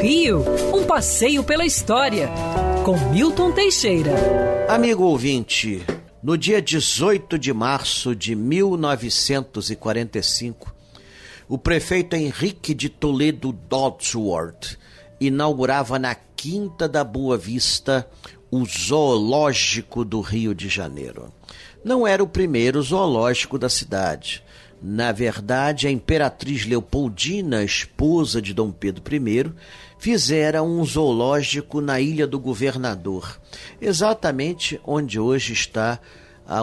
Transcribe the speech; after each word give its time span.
Rio, 0.00 0.44
um 0.74 0.84
passeio 0.84 1.42
pela 1.42 1.64
história, 1.64 2.28
com 2.84 2.96
Milton 3.10 3.52
Teixeira. 3.52 4.12
Amigo 4.68 5.04
ouvinte, 5.04 5.82
no 6.22 6.38
dia 6.38 6.62
18 6.62 7.38
de 7.38 7.52
março 7.52 8.14
de 8.14 8.34
1945, 8.34 10.74
o 11.48 11.56
prefeito 11.56 12.14
Henrique 12.14 12.74
de 12.74 12.88
Toledo 12.88 13.52
Dodsworth 13.52 14.76
inaugurava 15.20 15.98
na 15.98 16.14
Quinta 16.14 16.88
da 16.88 17.02
Boa 17.02 17.38
Vista 17.38 18.08
o 18.50 18.64
Zoológico 18.64 20.04
do 20.04 20.20
Rio 20.20 20.54
de 20.54 20.68
Janeiro. 20.68 21.32
Não 21.84 22.06
era 22.06 22.22
o 22.22 22.28
primeiro 22.28 22.80
zoológico 22.82 23.58
da 23.58 23.68
cidade. 23.68 24.42
Na 24.82 25.10
verdade, 25.10 25.86
a 25.86 25.90
imperatriz 25.90 26.66
Leopoldina, 26.66 27.64
esposa 27.64 28.40
de 28.42 28.52
Dom 28.52 28.70
Pedro 28.70 29.02
I, 29.14 29.52
fizera 29.98 30.62
um 30.62 30.84
zoológico 30.84 31.80
na 31.80 32.00
Ilha 32.00 32.26
do 32.26 32.38
Governador, 32.38 33.40
exatamente 33.80 34.80
onde 34.84 35.18
hoje 35.18 35.52
está 35.52 35.98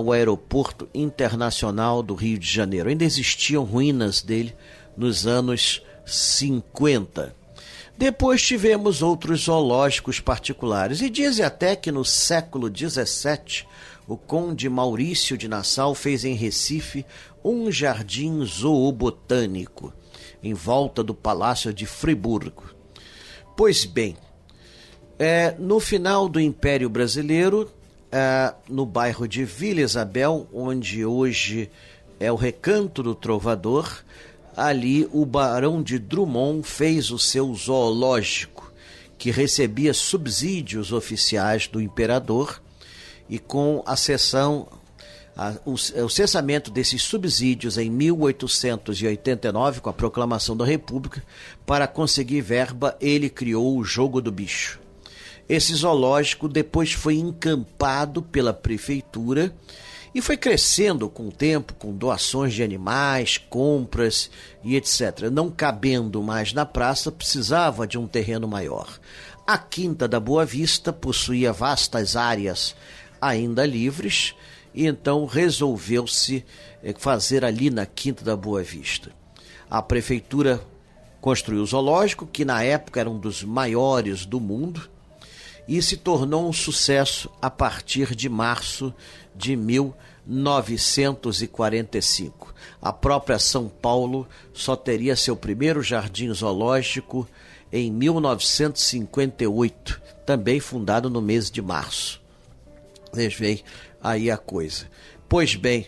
o 0.00 0.12
Aeroporto 0.12 0.88
Internacional 0.94 2.02
do 2.02 2.14
Rio 2.14 2.38
de 2.38 2.46
Janeiro. 2.46 2.88
Ainda 2.88 3.04
existiam 3.04 3.64
ruínas 3.64 4.22
dele 4.22 4.54
nos 4.96 5.26
anos 5.26 5.82
50. 6.06 7.34
Depois 7.96 8.42
tivemos 8.42 9.02
outros 9.02 9.42
zoológicos 9.42 10.18
particulares 10.18 11.00
e 11.00 11.10
dizem 11.10 11.44
até 11.44 11.76
que 11.76 11.92
no 11.92 12.04
século 12.04 12.68
XVII 12.68 13.66
o 14.08 14.16
conde 14.16 14.68
Maurício 14.68 15.36
de 15.38 15.46
Nassau 15.48 15.94
fez 15.94 16.24
em 16.24 16.34
Recife 16.34 17.04
um 17.44 17.70
jardim 17.70 18.44
zoobotânico 18.44 19.92
em 20.42 20.54
volta 20.54 21.02
do 21.02 21.14
Palácio 21.14 21.72
de 21.72 21.86
Friburgo. 21.86 22.64
Pois 23.56 23.84
bem, 23.84 24.16
é, 25.18 25.54
no 25.58 25.78
final 25.78 26.28
do 26.28 26.40
Império 26.40 26.88
Brasileiro, 26.88 27.70
é, 28.10 28.52
no 28.68 28.84
bairro 28.84 29.28
de 29.28 29.44
Vila 29.44 29.80
Isabel, 29.80 30.48
onde 30.52 31.04
hoje 31.04 31.70
é 32.18 32.30
o 32.32 32.36
Recanto 32.36 33.02
do 33.02 33.14
Trovador, 33.14 34.02
ali 34.56 35.08
o 35.12 35.24
Barão 35.24 35.82
de 35.82 35.98
Drummond 35.98 36.66
fez 36.66 37.10
o 37.10 37.18
seu 37.18 37.54
zoológico, 37.54 38.72
que 39.18 39.30
recebia 39.30 39.94
subsídios 39.94 40.92
oficiais 40.92 41.66
do 41.66 41.80
imperador 41.80 42.60
e 43.28 43.38
com 43.38 43.82
a 43.86 43.96
cessão 43.96 44.68
o, 45.64 46.08
cessamento 46.08 46.70
desses 46.70 47.02
subsídios 47.02 47.78
em 47.78 47.88
1889, 47.90 49.80
com 49.80 49.88
a 49.88 49.92
proclamação 49.92 50.56
da 50.56 50.64
República, 50.64 51.24
para 51.64 51.86
conseguir 51.86 52.42
verba, 52.42 52.96
ele 53.00 53.30
criou 53.30 53.78
o 53.78 53.84
Jogo 53.84 54.20
do 54.20 54.30
Bicho. 54.30 54.78
Esse 55.48 55.74
zoológico 55.74 56.48
depois 56.48 56.92
foi 56.92 57.14
encampado 57.16 58.22
pela 58.22 58.52
prefeitura 58.52 59.54
e 60.14 60.20
foi 60.20 60.36
crescendo 60.36 61.08
com 61.08 61.28
o 61.28 61.32
tempo, 61.32 61.74
com 61.74 61.92
doações 61.92 62.52
de 62.52 62.62
animais, 62.62 63.38
compras 63.38 64.30
e 64.62 64.76
etc. 64.76 65.30
Não 65.32 65.50
cabendo 65.50 66.22
mais 66.22 66.52
na 66.52 66.66
praça, 66.66 67.10
precisava 67.10 67.86
de 67.86 67.98
um 67.98 68.06
terreno 68.06 68.46
maior. 68.46 69.00
A 69.46 69.56
Quinta 69.58 70.06
da 70.06 70.20
Boa 70.20 70.44
Vista 70.44 70.92
possuía 70.92 71.52
vastas 71.52 72.14
áreas 72.14 72.76
ainda 73.20 73.64
livres, 73.64 74.34
e 74.74 74.86
então 74.86 75.26
resolveu-se 75.26 76.44
eh, 76.82 76.94
fazer 76.98 77.44
ali 77.44 77.70
na 77.70 77.86
Quinta 77.86 78.24
da 78.24 78.36
Boa 78.36 78.62
Vista. 78.62 79.10
A 79.70 79.80
prefeitura 79.80 80.60
construiu 81.20 81.62
o 81.62 81.66
zoológico, 81.66 82.26
que 82.26 82.44
na 82.44 82.62
época 82.62 83.00
era 83.00 83.08
um 83.08 83.18
dos 83.18 83.44
maiores 83.44 84.26
do 84.26 84.40
mundo, 84.40 84.90
e 85.66 85.82
se 85.82 85.96
tornou 85.96 86.48
um 86.48 86.52
sucesso 86.52 87.30
a 87.40 87.48
partir 87.48 88.14
de 88.14 88.28
março 88.28 88.94
de 89.34 89.56
1945. 90.26 92.52
A 92.80 92.92
própria 92.92 93.38
São 93.38 93.68
Paulo 93.68 94.28
só 94.52 94.76
teria 94.76 95.16
seu 95.16 95.36
primeiro 95.36 95.82
jardim 95.82 96.32
zoológico 96.32 97.28
em 97.72 97.90
1958, 97.90 100.00
também 100.26 100.60
fundado 100.60 101.08
no 101.08 101.22
mês 101.22 101.50
de 101.50 101.62
março. 101.62 102.20
Vocês 103.10 103.64
aí 104.02 104.30
a 104.30 104.36
coisa. 104.36 104.86
Pois 105.28 105.54
bem, 105.54 105.86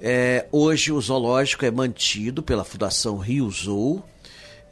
é, 0.00 0.46
hoje 0.50 0.90
o 0.90 1.00
zoológico 1.00 1.64
é 1.64 1.70
mantido 1.70 2.42
pela 2.42 2.64
Fundação 2.64 3.18
Rio 3.18 3.48
Zoo, 3.50 4.02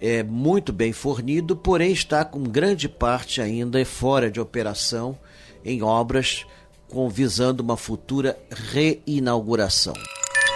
é 0.00 0.22
muito 0.22 0.72
bem 0.72 0.93
fornido, 0.93 1.55
porém 1.55 1.93
está 1.93 2.25
com 2.25 2.43
grande 2.43 2.88
parte 2.88 3.41
ainda 3.41 3.84
fora 3.84 4.31
de 4.31 4.41
operação 4.41 5.19
em 5.65 5.83
obras 5.83 6.47
com 6.88 7.09
visando 7.09 7.62
uma 7.62 7.77
futura 7.77 8.39
reinauguração. 8.50 9.94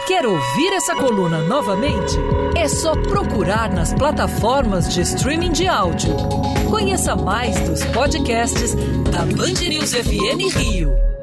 Quer 0.07 0.27
ouvir 0.27 0.73
essa 0.75 0.95
coluna 0.95 1.39
novamente? 1.45 2.15
É 2.57 2.69
só 2.69 2.93
procurar 2.93 3.73
nas 3.73 3.95
plataformas 3.95 4.93
de 4.93 5.01
streaming 5.01 5.53
de 5.53 5.67
áudio. 5.67 6.15
Conheça 6.69 7.17
mais 7.17 7.59
dos 7.61 7.83
podcasts 7.87 8.75
da 9.11 9.25
Band 9.25 9.67
News 9.67 9.95
FM 9.95 10.55
Rio. 10.57 11.14